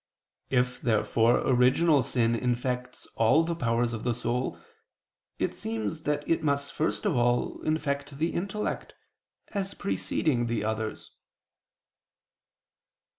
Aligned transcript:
If 0.49 0.81
therefore 0.81 1.47
original 1.47 2.01
sin 2.01 2.33
infects 2.33 3.05
all 3.17 3.43
the 3.43 3.53
powers 3.55 3.93
of 3.93 4.03
the 4.03 4.15
soul, 4.15 4.57
it 5.37 5.53
seems 5.53 6.01
that 6.05 6.27
it 6.27 6.41
must 6.41 6.73
first 6.73 7.05
of 7.05 7.15
all 7.15 7.61
infect 7.61 8.17
the 8.17 8.31
intellect, 8.33 8.95
as 9.49 9.75
preceding 9.75 10.47
the 10.47 10.63
others. 10.63 11.11